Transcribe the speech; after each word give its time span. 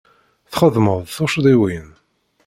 Txedmeḍ 0.51 0.99
tuccḍiwin. 1.15 1.87